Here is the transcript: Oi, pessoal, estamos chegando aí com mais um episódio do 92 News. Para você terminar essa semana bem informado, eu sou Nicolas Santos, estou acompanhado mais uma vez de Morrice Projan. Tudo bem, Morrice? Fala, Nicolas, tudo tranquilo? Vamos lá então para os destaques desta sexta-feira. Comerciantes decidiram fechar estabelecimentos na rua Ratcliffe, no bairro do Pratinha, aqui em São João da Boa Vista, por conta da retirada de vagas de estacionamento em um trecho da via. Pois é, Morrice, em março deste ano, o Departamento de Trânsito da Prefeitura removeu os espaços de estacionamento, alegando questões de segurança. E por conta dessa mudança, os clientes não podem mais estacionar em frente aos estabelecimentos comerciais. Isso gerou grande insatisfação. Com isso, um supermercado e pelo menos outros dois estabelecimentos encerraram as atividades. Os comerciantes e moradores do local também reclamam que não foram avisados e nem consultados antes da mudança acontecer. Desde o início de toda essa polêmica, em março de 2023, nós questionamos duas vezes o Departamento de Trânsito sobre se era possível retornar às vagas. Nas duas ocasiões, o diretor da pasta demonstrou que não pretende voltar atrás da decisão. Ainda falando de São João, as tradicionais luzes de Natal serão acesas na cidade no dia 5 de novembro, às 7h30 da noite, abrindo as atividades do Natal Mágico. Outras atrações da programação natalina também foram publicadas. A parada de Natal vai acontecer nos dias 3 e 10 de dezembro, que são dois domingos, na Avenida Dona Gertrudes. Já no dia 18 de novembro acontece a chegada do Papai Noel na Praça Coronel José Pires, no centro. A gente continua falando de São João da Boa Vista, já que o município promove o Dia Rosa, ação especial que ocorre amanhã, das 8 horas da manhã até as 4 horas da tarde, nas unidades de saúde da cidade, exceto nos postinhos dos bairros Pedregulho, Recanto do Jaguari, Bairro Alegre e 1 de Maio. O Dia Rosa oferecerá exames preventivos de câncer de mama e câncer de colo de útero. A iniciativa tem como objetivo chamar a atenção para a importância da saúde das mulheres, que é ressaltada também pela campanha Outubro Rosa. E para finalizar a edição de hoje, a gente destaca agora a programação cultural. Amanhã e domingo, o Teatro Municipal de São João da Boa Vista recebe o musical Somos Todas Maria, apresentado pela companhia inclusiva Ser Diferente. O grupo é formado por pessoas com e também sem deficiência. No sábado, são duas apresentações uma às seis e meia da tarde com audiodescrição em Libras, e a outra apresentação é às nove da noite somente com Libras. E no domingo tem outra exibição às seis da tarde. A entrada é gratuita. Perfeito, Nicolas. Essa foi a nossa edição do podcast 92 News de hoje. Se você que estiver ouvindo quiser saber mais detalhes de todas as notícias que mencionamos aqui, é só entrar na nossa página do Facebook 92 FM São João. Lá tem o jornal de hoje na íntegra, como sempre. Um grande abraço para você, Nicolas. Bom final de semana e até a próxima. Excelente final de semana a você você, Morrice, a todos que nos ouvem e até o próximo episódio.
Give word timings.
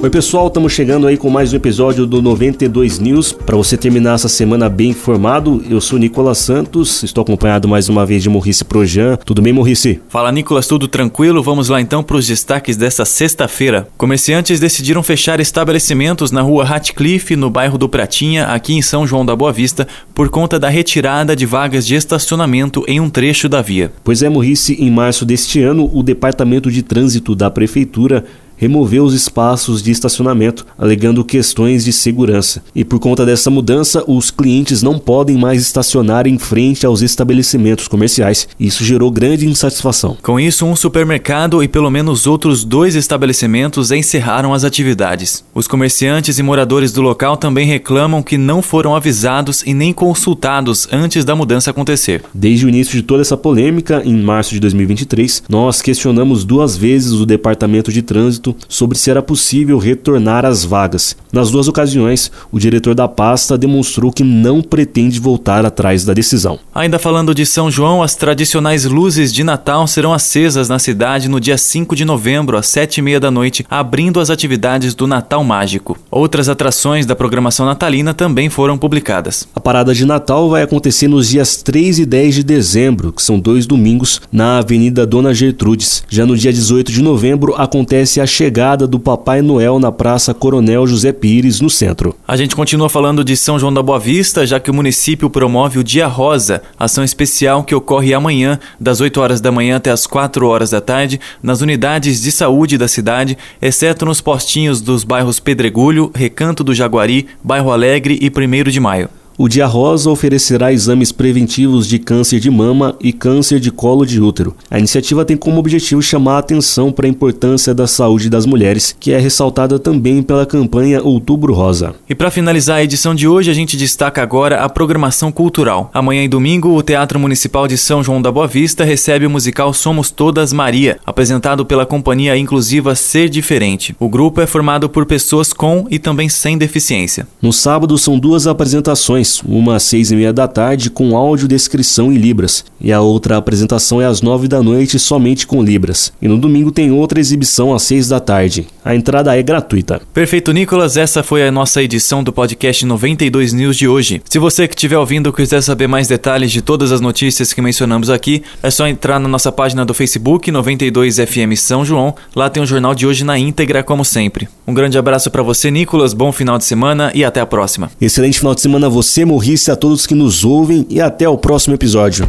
Oi, 0.00 0.08
pessoal, 0.10 0.46
estamos 0.46 0.72
chegando 0.72 1.08
aí 1.08 1.16
com 1.16 1.28
mais 1.28 1.52
um 1.52 1.56
episódio 1.56 2.06
do 2.06 2.22
92 2.22 3.00
News. 3.00 3.32
Para 3.32 3.56
você 3.56 3.76
terminar 3.76 4.14
essa 4.14 4.28
semana 4.28 4.68
bem 4.68 4.90
informado, 4.90 5.60
eu 5.68 5.80
sou 5.80 5.98
Nicolas 5.98 6.38
Santos, 6.38 7.02
estou 7.02 7.22
acompanhado 7.22 7.66
mais 7.66 7.88
uma 7.88 8.06
vez 8.06 8.22
de 8.22 8.28
Morrice 8.28 8.64
Projan. 8.64 9.16
Tudo 9.16 9.42
bem, 9.42 9.52
Morrice? 9.52 10.00
Fala, 10.08 10.30
Nicolas, 10.30 10.68
tudo 10.68 10.86
tranquilo? 10.86 11.42
Vamos 11.42 11.68
lá 11.68 11.80
então 11.80 12.00
para 12.04 12.16
os 12.16 12.28
destaques 12.28 12.76
desta 12.76 13.04
sexta-feira. 13.04 13.88
Comerciantes 13.98 14.60
decidiram 14.60 15.02
fechar 15.02 15.40
estabelecimentos 15.40 16.30
na 16.30 16.42
rua 16.42 16.64
Ratcliffe, 16.64 17.34
no 17.34 17.50
bairro 17.50 17.76
do 17.76 17.88
Pratinha, 17.88 18.44
aqui 18.44 18.74
em 18.74 18.82
São 18.82 19.04
João 19.04 19.26
da 19.26 19.34
Boa 19.34 19.52
Vista, 19.52 19.88
por 20.14 20.28
conta 20.28 20.60
da 20.60 20.68
retirada 20.68 21.34
de 21.34 21.44
vagas 21.44 21.84
de 21.84 21.96
estacionamento 21.96 22.84
em 22.86 23.00
um 23.00 23.10
trecho 23.10 23.48
da 23.48 23.60
via. 23.60 23.92
Pois 24.04 24.22
é, 24.22 24.28
Morrice, 24.28 24.74
em 24.74 24.92
março 24.92 25.24
deste 25.24 25.60
ano, 25.60 25.90
o 25.92 26.04
Departamento 26.04 26.70
de 26.70 26.84
Trânsito 26.84 27.34
da 27.34 27.50
Prefeitura 27.50 28.24
removeu 28.58 29.04
os 29.04 29.14
espaços 29.14 29.82
de 29.82 29.90
estacionamento, 29.90 30.66
alegando 30.76 31.24
questões 31.24 31.84
de 31.84 31.92
segurança. 31.92 32.62
E 32.74 32.84
por 32.84 32.98
conta 32.98 33.24
dessa 33.24 33.48
mudança, 33.48 34.04
os 34.06 34.30
clientes 34.30 34.82
não 34.82 34.98
podem 34.98 35.38
mais 35.38 35.62
estacionar 35.62 36.26
em 36.26 36.38
frente 36.38 36.84
aos 36.84 37.00
estabelecimentos 37.00 37.88
comerciais. 37.88 38.48
Isso 38.58 38.84
gerou 38.84 39.10
grande 39.10 39.48
insatisfação. 39.48 40.16
Com 40.20 40.38
isso, 40.38 40.66
um 40.66 40.74
supermercado 40.74 41.62
e 41.62 41.68
pelo 41.68 41.90
menos 41.90 42.26
outros 42.26 42.64
dois 42.64 42.96
estabelecimentos 42.96 43.92
encerraram 43.92 44.52
as 44.52 44.64
atividades. 44.64 45.44
Os 45.54 45.68
comerciantes 45.68 46.38
e 46.38 46.42
moradores 46.42 46.92
do 46.92 47.00
local 47.00 47.36
também 47.36 47.66
reclamam 47.66 48.22
que 48.22 48.36
não 48.36 48.60
foram 48.60 48.96
avisados 48.96 49.62
e 49.64 49.72
nem 49.72 49.92
consultados 49.92 50.88
antes 50.90 51.24
da 51.24 51.36
mudança 51.36 51.70
acontecer. 51.70 52.24
Desde 52.34 52.66
o 52.66 52.68
início 52.68 52.94
de 52.94 53.02
toda 53.02 53.22
essa 53.22 53.36
polêmica, 53.36 54.02
em 54.04 54.20
março 54.20 54.52
de 54.52 54.60
2023, 54.60 55.44
nós 55.48 55.80
questionamos 55.80 56.44
duas 56.44 56.76
vezes 56.76 57.12
o 57.12 57.24
Departamento 57.24 57.92
de 57.92 58.02
Trânsito 58.02 58.47
sobre 58.68 58.98
se 58.98 59.10
era 59.10 59.22
possível 59.22 59.78
retornar 59.78 60.44
às 60.44 60.64
vagas. 60.64 61.16
Nas 61.32 61.50
duas 61.50 61.68
ocasiões, 61.68 62.30
o 62.50 62.58
diretor 62.58 62.94
da 62.94 63.06
pasta 63.06 63.58
demonstrou 63.58 64.10
que 64.10 64.24
não 64.24 64.62
pretende 64.62 65.20
voltar 65.20 65.64
atrás 65.64 66.04
da 66.04 66.14
decisão. 66.14 66.58
Ainda 66.74 66.98
falando 66.98 67.34
de 67.34 67.44
São 67.44 67.70
João, 67.70 68.02
as 68.02 68.14
tradicionais 68.14 68.84
luzes 68.84 69.32
de 69.32 69.44
Natal 69.44 69.86
serão 69.86 70.12
acesas 70.12 70.68
na 70.68 70.78
cidade 70.78 71.28
no 71.28 71.40
dia 71.40 71.58
5 71.58 71.94
de 71.94 72.04
novembro, 72.04 72.56
às 72.56 72.66
7h30 72.66 73.18
da 73.18 73.30
noite, 73.30 73.66
abrindo 73.68 74.20
as 74.20 74.30
atividades 74.30 74.94
do 74.94 75.06
Natal 75.06 75.44
Mágico. 75.44 75.98
Outras 76.10 76.48
atrações 76.48 77.06
da 77.06 77.16
programação 77.16 77.66
natalina 77.66 78.14
também 78.14 78.48
foram 78.48 78.78
publicadas. 78.78 79.48
A 79.54 79.60
parada 79.60 79.94
de 79.94 80.04
Natal 80.04 80.48
vai 80.48 80.62
acontecer 80.62 81.08
nos 81.08 81.28
dias 81.28 81.56
3 81.62 82.00
e 82.00 82.06
10 82.06 82.34
de 82.36 82.42
dezembro, 82.42 83.12
que 83.12 83.22
são 83.22 83.38
dois 83.38 83.66
domingos, 83.66 84.20
na 84.32 84.58
Avenida 84.58 85.06
Dona 85.06 85.34
Gertrudes. 85.34 86.04
Já 86.08 86.24
no 86.24 86.36
dia 86.36 86.52
18 86.52 86.90
de 86.90 87.02
novembro 87.02 87.54
acontece 87.56 88.20
a 88.20 88.26
chegada 88.38 88.86
do 88.86 89.00
Papai 89.00 89.42
Noel 89.42 89.80
na 89.80 89.90
Praça 89.90 90.32
Coronel 90.32 90.86
José 90.86 91.10
Pires, 91.10 91.60
no 91.60 91.68
centro. 91.68 92.14
A 92.26 92.36
gente 92.36 92.54
continua 92.54 92.88
falando 92.88 93.24
de 93.24 93.36
São 93.36 93.58
João 93.58 93.74
da 93.74 93.82
Boa 93.82 93.98
Vista, 93.98 94.46
já 94.46 94.60
que 94.60 94.70
o 94.70 94.74
município 94.74 95.28
promove 95.28 95.80
o 95.80 95.82
Dia 95.82 96.06
Rosa, 96.06 96.62
ação 96.78 97.02
especial 97.02 97.64
que 97.64 97.74
ocorre 97.74 98.14
amanhã, 98.14 98.60
das 98.78 99.00
8 99.00 99.20
horas 99.20 99.40
da 99.40 99.50
manhã 99.50 99.78
até 99.78 99.90
as 99.90 100.06
4 100.06 100.46
horas 100.46 100.70
da 100.70 100.80
tarde, 100.80 101.18
nas 101.42 101.62
unidades 101.62 102.22
de 102.22 102.30
saúde 102.30 102.78
da 102.78 102.86
cidade, 102.86 103.36
exceto 103.60 104.06
nos 104.06 104.20
postinhos 104.20 104.80
dos 104.80 105.02
bairros 105.02 105.40
Pedregulho, 105.40 106.12
Recanto 106.14 106.62
do 106.62 106.72
Jaguari, 106.72 107.26
Bairro 107.42 107.72
Alegre 107.72 108.20
e 108.22 108.30
1 108.30 108.70
de 108.70 108.78
Maio. 108.78 109.17
O 109.40 109.46
Dia 109.46 109.66
Rosa 109.66 110.10
oferecerá 110.10 110.72
exames 110.72 111.12
preventivos 111.12 111.86
de 111.86 111.96
câncer 112.00 112.40
de 112.40 112.50
mama 112.50 112.96
e 113.00 113.12
câncer 113.12 113.60
de 113.60 113.70
colo 113.70 114.04
de 114.04 114.20
útero. 114.20 114.52
A 114.68 114.80
iniciativa 114.80 115.24
tem 115.24 115.36
como 115.36 115.60
objetivo 115.60 116.02
chamar 116.02 116.34
a 116.34 116.38
atenção 116.38 116.90
para 116.90 117.06
a 117.06 117.08
importância 117.08 117.72
da 117.72 117.86
saúde 117.86 118.28
das 118.28 118.44
mulheres, 118.44 118.96
que 118.98 119.12
é 119.12 119.18
ressaltada 119.20 119.78
também 119.78 120.24
pela 120.24 120.44
campanha 120.44 121.00
Outubro 121.00 121.54
Rosa. 121.54 121.94
E 122.08 122.16
para 122.16 122.32
finalizar 122.32 122.78
a 122.78 122.82
edição 122.82 123.14
de 123.14 123.28
hoje, 123.28 123.48
a 123.48 123.54
gente 123.54 123.76
destaca 123.76 124.20
agora 124.20 124.64
a 124.64 124.68
programação 124.68 125.30
cultural. 125.30 125.88
Amanhã 125.94 126.24
e 126.24 126.28
domingo, 126.28 126.76
o 126.76 126.82
Teatro 126.82 127.20
Municipal 127.20 127.68
de 127.68 127.78
São 127.78 128.02
João 128.02 128.20
da 128.20 128.32
Boa 128.32 128.48
Vista 128.48 128.82
recebe 128.82 129.24
o 129.24 129.30
musical 129.30 129.72
Somos 129.72 130.10
Todas 130.10 130.52
Maria, 130.52 130.98
apresentado 131.06 131.64
pela 131.64 131.86
companhia 131.86 132.36
inclusiva 132.36 132.96
Ser 132.96 133.28
Diferente. 133.28 133.94
O 134.00 134.08
grupo 134.08 134.40
é 134.40 134.48
formado 134.48 134.88
por 134.88 135.06
pessoas 135.06 135.52
com 135.52 135.86
e 135.88 136.00
também 136.00 136.28
sem 136.28 136.58
deficiência. 136.58 137.24
No 137.40 137.52
sábado, 137.52 137.96
são 137.96 138.18
duas 138.18 138.48
apresentações 138.48 139.27
uma 139.44 139.76
às 139.76 139.82
seis 139.82 140.10
e 140.10 140.16
meia 140.16 140.32
da 140.32 140.48
tarde 140.48 140.90
com 140.90 141.16
audiodescrição 141.16 142.12
em 142.12 142.16
Libras, 142.16 142.64
e 142.80 142.92
a 142.92 143.00
outra 143.00 143.36
apresentação 143.36 144.00
é 144.00 144.06
às 144.06 144.22
nove 144.22 144.48
da 144.48 144.62
noite 144.62 144.98
somente 144.98 145.46
com 145.46 145.62
Libras. 145.62 146.12
E 146.20 146.28
no 146.28 146.38
domingo 146.38 146.70
tem 146.70 146.90
outra 146.90 147.20
exibição 147.20 147.74
às 147.74 147.82
seis 147.82 148.08
da 148.08 148.20
tarde. 148.20 148.66
A 148.88 148.94
entrada 148.94 149.38
é 149.38 149.42
gratuita. 149.42 150.00
Perfeito, 150.14 150.50
Nicolas. 150.52 150.96
Essa 150.96 151.22
foi 151.22 151.46
a 151.46 151.52
nossa 151.52 151.82
edição 151.82 152.24
do 152.24 152.32
podcast 152.32 152.86
92 152.86 153.52
News 153.52 153.76
de 153.76 153.86
hoje. 153.86 154.22
Se 154.24 154.38
você 154.38 154.66
que 154.66 154.74
estiver 154.74 154.96
ouvindo 154.96 155.30
quiser 155.32 155.60
saber 155.60 155.86
mais 155.86 156.08
detalhes 156.08 156.50
de 156.50 156.62
todas 156.62 156.90
as 156.90 157.00
notícias 157.00 157.52
que 157.52 157.60
mencionamos 157.60 158.08
aqui, 158.08 158.42
é 158.62 158.70
só 158.70 158.86
entrar 158.86 159.18
na 159.18 159.28
nossa 159.28 159.52
página 159.52 159.84
do 159.84 159.92
Facebook 159.92 160.50
92 160.50 161.16
FM 161.16 161.52
São 161.56 161.84
João. 161.84 162.14
Lá 162.34 162.48
tem 162.48 162.62
o 162.62 162.66
jornal 162.66 162.94
de 162.94 163.06
hoje 163.06 163.24
na 163.24 163.38
íntegra, 163.38 163.82
como 163.82 164.06
sempre. 164.06 164.48
Um 164.66 164.72
grande 164.72 164.96
abraço 164.96 165.30
para 165.30 165.42
você, 165.42 165.70
Nicolas. 165.70 166.14
Bom 166.14 166.32
final 166.32 166.56
de 166.56 166.64
semana 166.64 167.12
e 167.14 167.24
até 167.24 167.40
a 167.40 167.46
próxima. 167.46 167.90
Excelente 168.00 168.38
final 168.38 168.54
de 168.54 168.62
semana 168.62 168.86
a 168.86 168.90
você 168.90 169.18
você, 169.18 169.24
Morrice, 169.24 169.70
a 169.70 169.76
todos 169.76 170.06
que 170.06 170.14
nos 170.14 170.44
ouvem 170.44 170.86
e 170.88 171.00
até 171.00 171.28
o 171.28 171.36
próximo 171.36 171.74
episódio. 171.74 172.28